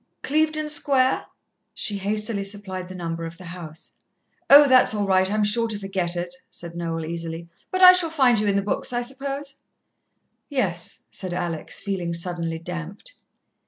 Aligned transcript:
"Clevedon 0.23 0.67
Square" 0.69 1.27
She 1.75 1.99
hastily 1.99 2.43
supplied 2.43 2.89
the 2.89 2.95
number 2.95 3.23
of 3.23 3.37
the 3.37 3.43
house. 3.45 3.91
"Oh, 4.49 4.67
that's 4.67 4.95
all 4.95 5.05
right. 5.05 5.29
I'm 5.31 5.43
sure 5.43 5.67
to 5.67 5.77
forget 5.77 6.15
it," 6.15 6.33
said 6.49 6.73
Noel 6.73 7.05
easily; 7.05 7.49
"but 7.69 7.83
I 7.83 7.91
shall 7.93 8.09
find 8.09 8.39
you 8.39 8.47
in 8.47 8.55
the 8.55 8.63
books, 8.63 8.91
I 8.91 9.03
suppose." 9.03 9.59
"Yes," 10.49 11.03
said 11.11 11.35
Alex, 11.35 11.79
feeling 11.81 12.15
suddenly 12.15 12.57
damped. 12.57 13.13